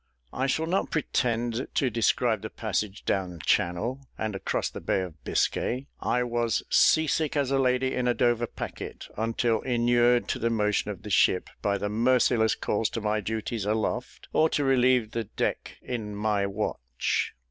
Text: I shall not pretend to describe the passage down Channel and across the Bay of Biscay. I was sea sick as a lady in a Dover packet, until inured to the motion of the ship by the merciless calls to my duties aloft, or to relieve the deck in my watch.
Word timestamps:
I 0.33 0.47
shall 0.47 0.65
not 0.65 0.89
pretend 0.89 1.67
to 1.75 1.89
describe 1.91 2.41
the 2.41 2.49
passage 2.49 3.05
down 3.05 3.37
Channel 3.45 4.07
and 4.17 4.35
across 4.35 4.67
the 4.67 4.81
Bay 4.81 5.01
of 5.01 5.23
Biscay. 5.23 5.85
I 5.99 6.23
was 6.23 6.63
sea 6.71 7.05
sick 7.05 7.37
as 7.37 7.51
a 7.51 7.59
lady 7.59 7.93
in 7.93 8.07
a 8.07 8.15
Dover 8.15 8.47
packet, 8.47 9.09
until 9.15 9.61
inured 9.61 10.27
to 10.29 10.39
the 10.39 10.49
motion 10.49 10.89
of 10.89 11.03
the 11.03 11.11
ship 11.11 11.51
by 11.61 11.77
the 11.77 11.87
merciless 11.89 12.55
calls 12.55 12.89
to 12.89 13.01
my 13.01 13.19
duties 13.21 13.63
aloft, 13.63 14.27
or 14.33 14.49
to 14.49 14.63
relieve 14.63 15.11
the 15.11 15.25
deck 15.25 15.77
in 15.83 16.15
my 16.15 16.47
watch. 16.47 17.33